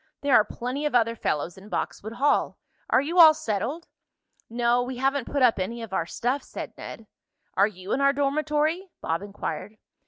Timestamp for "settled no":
3.35-4.81